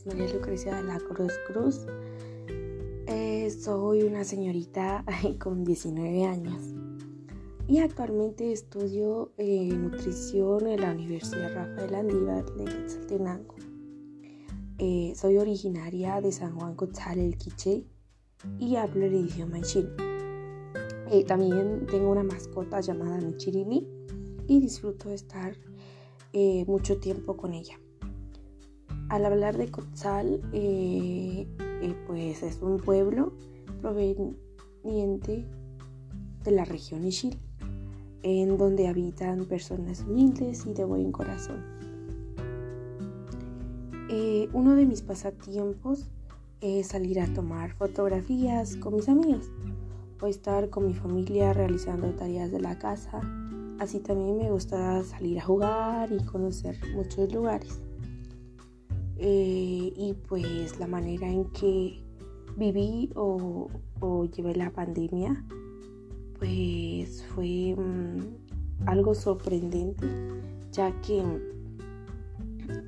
es 0.00 0.06
María 0.06 0.32
Lucrecia 0.32 0.76
de 0.76 0.84
la 0.84 0.98
Cruz 0.98 1.32
Cruz. 1.46 1.86
Eh, 3.06 3.50
soy 3.50 4.02
una 4.02 4.24
señorita 4.24 5.04
con 5.38 5.64
19 5.64 6.24
años 6.24 6.62
y 7.66 7.78
actualmente 7.78 8.52
estudio 8.52 9.32
eh, 9.36 9.68
nutrición 9.68 10.66
en 10.68 10.80
la 10.80 10.92
Universidad 10.92 11.54
Rafael 11.54 11.94
Andívar 11.94 12.44
de 12.54 12.64
Quetzaltenango. 12.64 13.56
Eh, 14.78 15.12
soy 15.16 15.36
originaria 15.36 16.20
de 16.20 16.32
San 16.32 16.58
Juan 16.58 16.74
Cotzal, 16.76 17.18
el 17.18 17.36
Quiché, 17.36 17.84
y 18.58 18.76
hablo 18.76 19.04
el 19.04 19.14
idioma 19.14 19.60
chino. 19.60 19.90
también 21.26 21.86
tengo 21.90 22.10
una 22.10 22.22
mascota 22.22 22.80
llamada 22.80 23.18
Michirili 23.18 23.86
y 24.46 24.60
disfruto 24.60 25.10
de 25.10 25.16
estar 25.16 25.56
mucho 26.66 26.98
tiempo 26.98 27.36
con 27.36 27.52
ella. 27.52 27.78
Al 29.10 29.26
hablar 29.26 29.58
de 29.58 29.68
Cotzal, 29.68 30.40
eh, 30.52 31.44
eh, 31.58 31.94
pues 32.06 32.44
es 32.44 32.62
un 32.62 32.76
pueblo 32.76 33.32
proveniente 33.80 35.44
de 36.44 36.50
la 36.52 36.64
región 36.64 37.04
Ishil, 37.04 37.36
en 38.22 38.56
donde 38.56 38.86
habitan 38.86 39.46
personas 39.46 40.04
humildes 40.08 40.64
y 40.64 40.74
de 40.74 40.84
buen 40.84 41.10
corazón. 41.10 41.56
Eh, 44.08 44.48
uno 44.52 44.76
de 44.76 44.86
mis 44.86 45.02
pasatiempos 45.02 46.08
es 46.60 46.86
salir 46.86 47.18
a 47.18 47.26
tomar 47.34 47.72
fotografías 47.72 48.76
con 48.76 48.94
mis 48.94 49.08
amigos 49.08 49.50
o 50.22 50.28
estar 50.28 50.70
con 50.70 50.86
mi 50.86 50.94
familia 50.94 51.52
realizando 51.52 52.10
tareas 52.10 52.52
de 52.52 52.60
la 52.60 52.78
casa. 52.78 53.20
Así 53.80 53.98
también 53.98 54.38
me 54.38 54.52
gusta 54.52 55.02
salir 55.02 55.40
a 55.40 55.44
jugar 55.44 56.12
y 56.12 56.24
conocer 56.24 56.78
muchos 56.94 57.32
lugares. 57.34 57.89
Eh, 59.22 59.92
y 59.94 60.14
pues 60.28 60.78
la 60.80 60.86
manera 60.86 61.28
en 61.28 61.44
que 61.50 62.02
viví 62.56 63.10
o, 63.14 63.68
llevé 64.34 64.54
la 64.54 64.70
pandemia 64.70 65.44
pues 66.38 67.22
fue 67.34 67.76
mm, 67.76 68.86
algo 68.86 69.14
sorprendente 69.14 70.06
ya 70.72 70.90
que 71.02 71.22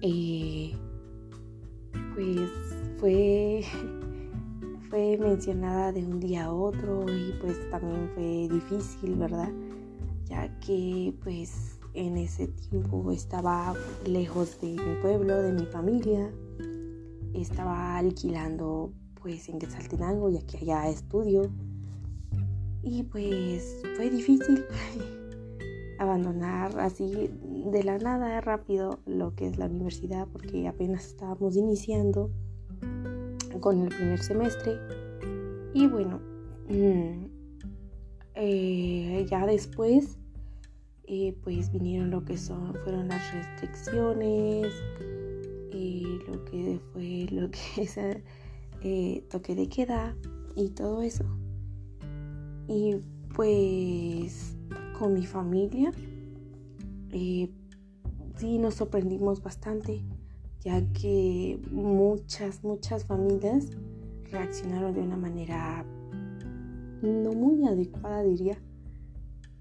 eh, 0.00 0.72
pues 2.14 2.50
fue 2.96 3.62
fue 4.88 5.18
mencionada 5.18 5.92
de 5.92 6.02
un 6.02 6.18
día 6.18 6.44
a 6.44 6.52
otro 6.54 7.04
y 7.12 7.34
pues 7.42 7.58
también 7.70 8.10
fue 8.14 8.48
difícil 8.48 9.16
verdad 9.16 9.52
ya 10.24 10.48
que 10.60 11.12
pues 11.22 11.78
en 11.94 12.16
ese 12.16 12.48
tiempo 12.48 13.10
estaba 13.12 13.74
lejos 14.06 14.60
de 14.60 14.68
mi 14.68 14.94
pueblo, 15.02 15.42
de 15.42 15.52
mi 15.52 15.66
familia. 15.66 16.32
Estaba 17.34 17.98
alquilando 17.98 18.92
pues 19.20 19.48
en 19.48 19.58
Quetzaltenango, 19.58 20.30
ya 20.30 20.40
que 20.46 20.58
allá 20.58 20.88
estudio. 20.88 21.50
Y 22.82 23.04
pues 23.04 23.82
fue 23.96 24.10
difícil 24.10 24.64
abandonar 25.98 26.78
así 26.80 27.30
de 27.70 27.84
la 27.84 27.98
nada 27.98 28.40
rápido 28.40 28.98
lo 29.06 29.34
que 29.34 29.46
es 29.46 29.58
la 29.58 29.66
universidad 29.66 30.26
porque 30.32 30.66
apenas 30.66 31.06
estábamos 31.06 31.56
iniciando 31.56 32.30
con 33.60 33.82
el 33.82 33.88
primer 33.88 34.18
semestre. 34.18 34.78
Y 35.74 35.86
bueno, 35.86 36.20
mm, 36.68 37.26
eh, 38.34 39.26
ya 39.30 39.46
después 39.46 40.18
eh, 41.14 41.36
pues 41.44 41.70
vinieron 41.70 42.10
lo 42.10 42.24
que 42.24 42.38
son, 42.38 42.72
fueron 42.84 43.08
las 43.08 43.34
restricciones, 43.34 44.72
y 45.70 46.06
lo 46.26 46.42
que 46.46 46.80
fue 46.90 47.26
lo 47.30 47.50
que 47.50 47.82
es 47.82 47.98
eh, 48.80 49.22
toque 49.28 49.54
de 49.54 49.68
queda 49.68 50.16
y 50.56 50.70
todo 50.70 51.02
eso. 51.02 51.24
Y 52.66 52.96
pues 53.34 54.56
con 54.98 55.12
mi 55.12 55.26
familia 55.26 55.92
eh, 57.10 57.50
sí 58.36 58.56
nos 58.56 58.76
sorprendimos 58.76 59.42
bastante, 59.42 60.02
ya 60.60 60.80
que 60.94 61.60
muchas, 61.70 62.64
muchas 62.64 63.04
familias 63.04 63.68
reaccionaron 64.30 64.94
de 64.94 65.00
una 65.02 65.18
manera 65.18 65.84
no 67.02 67.32
muy 67.32 67.66
adecuada, 67.66 68.22
diría 68.22 68.56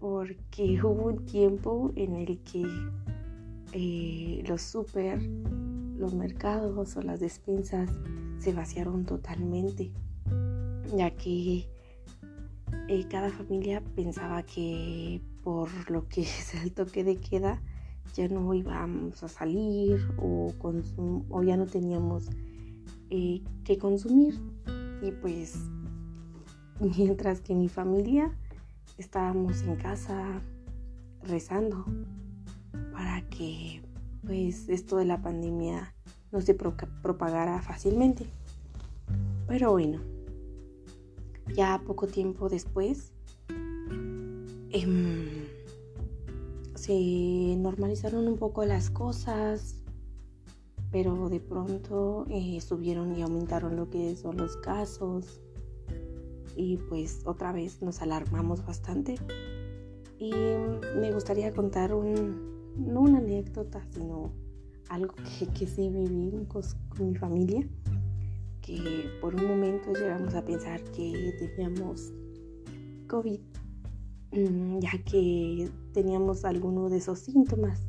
porque 0.00 0.80
hubo 0.82 1.08
un 1.08 1.26
tiempo 1.26 1.92
en 1.96 2.16
el 2.16 2.38
que 2.40 2.66
eh, 3.72 4.44
los 4.46 4.62
super, 4.62 5.20
los 5.96 6.14
mercados 6.14 6.96
o 6.96 7.02
las 7.02 7.20
despensas 7.20 7.90
se 8.38 8.52
vaciaron 8.52 9.04
totalmente, 9.04 9.90
ya 10.96 11.10
que 11.10 11.66
eh, 12.88 13.06
cada 13.10 13.30
familia 13.30 13.82
pensaba 13.94 14.42
que 14.42 15.20
por 15.42 15.68
lo 15.90 16.08
que 16.08 16.20
es 16.22 16.54
el 16.54 16.72
toque 16.72 17.04
de 17.04 17.16
queda 17.16 17.60
ya 18.14 18.28
no 18.28 18.54
íbamos 18.54 19.22
a 19.22 19.28
salir 19.28 20.00
o, 20.18 20.52
o 21.30 21.42
ya 21.42 21.56
no 21.56 21.66
teníamos 21.66 22.28
eh, 23.10 23.42
que 23.64 23.78
consumir. 23.78 24.34
Y 25.02 25.12
pues 25.12 25.56
mientras 26.80 27.40
que 27.40 27.54
mi 27.54 27.68
familia 27.68 28.34
estábamos 28.98 29.62
en 29.62 29.76
casa 29.76 30.40
rezando 31.22 31.84
para 32.92 33.22
que 33.28 33.82
pues 34.24 34.68
esto 34.68 34.96
de 34.96 35.04
la 35.04 35.20
pandemia 35.20 35.94
no 36.32 36.40
se 36.40 36.54
propagara 36.54 37.62
fácilmente. 37.62 38.26
Pero 39.46 39.72
bueno, 39.72 40.00
ya 41.54 41.80
poco 41.86 42.06
tiempo 42.06 42.48
después 42.48 43.12
em, 44.70 45.46
se 46.74 47.56
normalizaron 47.58 48.26
un 48.26 48.36
poco 48.36 48.64
las 48.64 48.90
cosas, 48.90 49.82
pero 50.90 51.28
de 51.28 51.40
pronto 51.40 52.26
eh, 52.28 52.60
subieron 52.60 53.16
y 53.16 53.22
aumentaron 53.22 53.76
lo 53.76 53.88
que 53.88 54.16
son 54.16 54.36
los 54.36 54.56
casos 54.56 55.40
y 56.56 56.78
pues 56.88 57.22
otra 57.26 57.52
vez 57.52 57.82
nos 57.82 58.00
alarmamos 58.02 58.64
bastante. 58.64 59.16
Y 60.18 60.32
me 60.98 61.12
gustaría 61.12 61.52
contar 61.52 61.92
un, 61.92 62.74
no 62.76 63.02
una 63.02 63.18
anécdota, 63.18 63.86
sino 63.90 64.32
algo 64.88 65.14
que, 65.38 65.46
que 65.48 65.66
sí 65.66 65.90
vivimos 65.90 66.76
con, 66.88 67.10
mi 67.10 67.14
familia, 67.16 67.68
que 68.62 69.10
por 69.20 69.34
un 69.34 69.46
momento 69.46 69.92
llegamos 69.92 70.34
a 70.34 70.44
pensar 70.44 70.82
que 70.92 71.34
teníamos 71.38 72.12
COVID, 73.08 73.40
mm, 74.32 74.78
ya 74.78 74.92
que 75.04 75.70
teníamos 75.92 76.44
alguno 76.44 76.88
de 76.88 76.98
esos 76.98 77.18
síntomas. 77.18 77.86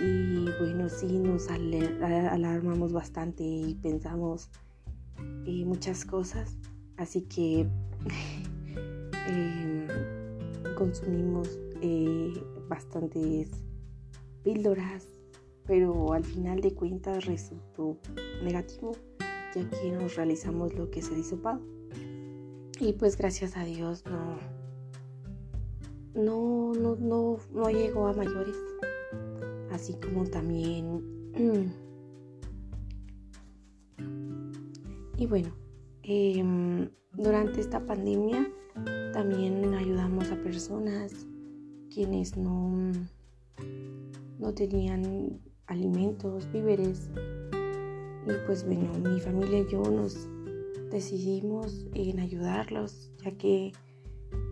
Y 0.00 0.44
bueno, 0.60 0.88
sí 0.88 1.18
nos 1.18 1.48
alarmamos 1.48 2.92
bastante 2.92 3.42
y 3.42 3.74
pensamos 3.76 4.50
eh, 5.46 5.64
muchas 5.64 6.04
cosas. 6.04 6.56
Así 6.96 7.22
que 7.22 7.66
em, 9.28 9.88
consumimos 10.76 11.58
eh, 11.80 12.32
bastantes 12.68 13.50
píldoras, 14.42 15.08
pero 15.66 16.12
al 16.12 16.24
final 16.24 16.60
de 16.60 16.74
cuentas 16.74 17.24
resultó 17.26 17.96
negativo, 18.42 18.92
ya 19.54 19.68
que 19.70 19.92
nos 19.92 20.16
realizamos 20.16 20.74
lo 20.74 20.90
que 20.90 21.02
se 21.02 21.14
disopado. 21.14 21.60
Y 22.80 22.92
pues 22.94 23.16
gracias 23.16 23.56
a 23.56 23.64
Dios 23.64 24.04
no, 24.06 24.36
no, 26.14 26.72
no, 26.74 26.96
no, 26.96 27.38
no 27.52 27.70
llegó 27.70 28.08
a 28.08 28.12
mayores. 28.12 28.56
Así 29.70 29.94
como 29.94 30.24
también... 30.24 31.02
y 35.16 35.26
bueno, 35.26 35.63
Em, 36.06 36.90
durante 37.14 37.60
esta 37.60 37.86
pandemia 37.86 38.46
también 39.14 39.72
ayudamos 39.72 40.30
a 40.30 40.36
personas 40.36 41.26
quienes 41.88 42.36
no, 42.36 42.92
no 44.38 44.52
tenían 44.52 45.40
alimentos, 45.66 46.50
víveres. 46.52 47.08
Y 48.26 48.46
pues 48.46 48.66
bueno, 48.66 48.92
mi 48.98 49.18
familia 49.18 49.60
y 49.60 49.70
yo 49.70 49.82
nos 49.82 50.28
decidimos 50.90 51.86
en 51.94 52.20
ayudarlos, 52.20 53.10
ya 53.24 53.32
que 53.32 53.72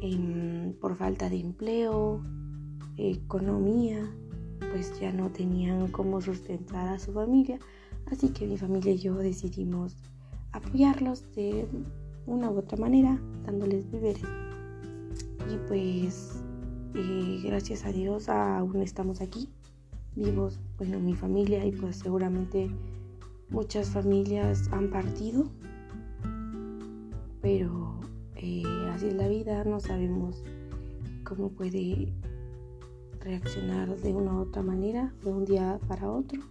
em, 0.01 0.73
por 0.81 0.97
falta 0.97 1.29
de 1.29 1.41
empleo, 1.41 2.23
economía, 2.97 4.11
pues 4.71 4.99
ya 4.99 5.13
no 5.13 5.31
tenían 5.31 5.89
cómo 5.89 6.23
sustentar 6.23 6.89
a 6.89 6.99
su 6.99 7.13
familia. 7.13 7.59
Así 8.07 8.31
que 8.31 8.47
mi 8.47 8.57
familia 8.57 8.93
y 8.93 8.99
yo 8.99 9.17
decidimos 9.17 9.97
apoyarlos 10.53 11.25
de 11.35 11.67
una 12.27 12.51
u 12.51 12.59
otra 12.59 12.79
manera, 12.79 13.19
dándoles 13.45 13.91
víveres. 13.91 14.23
Y 15.51 15.57
pues 15.69 16.43
eh, 16.95 17.41
gracias 17.45 17.85
a 17.85 17.93
Dios 17.93 18.29
aún 18.29 18.81
estamos 18.83 19.21
aquí, 19.21 19.49
vivos, 20.15 20.61
bueno, 20.79 21.01
mi 21.01 21.15
familia 21.15 21.65
y 21.65 21.73
pues 21.73 21.97
seguramente 21.97 22.71
muchas 23.51 23.89
familias 23.89 24.69
han 24.73 24.91
partido, 24.91 25.51
pero 27.41 28.01
eh, 28.37 28.63
así 28.93 29.09
es 29.09 29.15
la 29.15 29.29
vida, 29.29 29.65
no 29.65 29.81
sabemos 29.81 30.43
cómo 31.25 31.51
puede 31.51 32.13
reaccionar 33.21 33.97
de 33.97 34.13
una 34.13 34.35
u 34.35 34.41
otra 34.43 34.63
manera, 34.63 35.13
de 35.25 35.33
un 35.33 35.45
día 35.45 35.79
para 35.89 36.11
otro. 36.11 36.43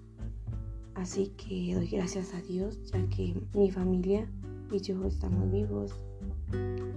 Así 0.95 1.31
que 1.37 1.73
doy 1.75 1.87
gracias 1.87 2.33
a 2.33 2.41
Dios, 2.41 2.91
ya 2.91 3.07
que 3.09 3.35
mi 3.53 3.71
familia 3.71 4.29
y 4.71 4.79
yo 4.79 5.05
estamos 5.05 5.51
vivos. 5.51 5.95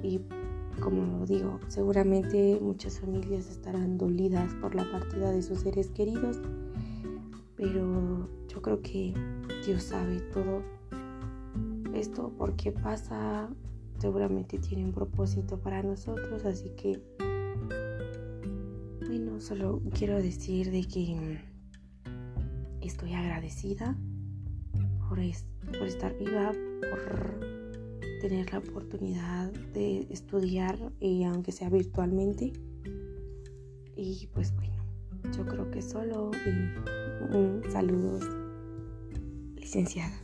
Y 0.02 0.20
como 0.80 1.24
digo, 1.26 1.60
seguramente 1.68 2.58
muchas 2.60 3.00
familias 3.00 3.48
estarán 3.48 3.96
dolidas 3.96 4.52
por 4.54 4.74
la 4.74 4.90
partida 4.90 5.30
de 5.30 5.42
sus 5.42 5.60
seres 5.60 5.90
queridos, 5.90 6.40
pero 7.56 8.28
yo 8.48 8.62
creo 8.62 8.82
que 8.82 9.14
Dios 9.64 9.84
sabe 9.84 10.20
todo 10.32 10.62
esto, 11.94 12.30
por 12.36 12.56
qué 12.56 12.72
pasa, 12.72 13.48
seguramente 13.98 14.58
tiene 14.58 14.84
un 14.84 14.92
propósito 14.92 15.58
para 15.58 15.82
nosotros, 15.82 16.44
así 16.44 16.70
que 16.70 17.00
bueno, 19.06 19.40
solo 19.40 19.80
quiero 19.96 20.20
decir 20.20 20.70
de 20.70 20.84
que 20.84 21.40
estoy 22.86 23.12
agradecida 23.14 23.96
por, 25.08 25.20
estar 25.20 26.16
viva, 26.18 26.52
por 26.90 27.40
tener 28.20 28.50
la 28.52 28.58
oportunidad 28.58 29.52
de 29.72 30.06
estudiar, 30.10 30.78
y 31.00 31.24
aunque 31.24 31.52
sea 31.52 31.68
virtualmente. 31.68 32.52
Y 33.96 34.28
pues 34.32 34.54
bueno, 34.54 34.74
yo 35.36 35.46
creo 35.46 35.70
que 35.70 35.82
solo 35.82 36.30
y 36.46 37.34
un 37.34 37.62
saludos, 37.70 38.24
licenciada. 39.56 40.23